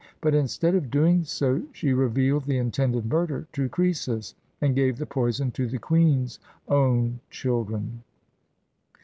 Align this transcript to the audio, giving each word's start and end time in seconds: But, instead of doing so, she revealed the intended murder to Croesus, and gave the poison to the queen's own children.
But, 0.19 0.33
instead 0.33 0.73
of 0.73 0.89
doing 0.89 1.25
so, 1.25 1.61
she 1.73 1.93
revealed 1.93 2.45
the 2.45 2.57
intended 2.57 3.05
murder 3.05 3.45
to 3.53 3.69
Croesus, 3.69 4.33
and 4.59 4.73
gave 4.75 4.97
the 4.97 5.05
poison 5.05 5.51
to 5.51 5.67
the 5.67 5.77
queen's 5.77 6.39
own 6.67 7.19
children. 7.29 8.01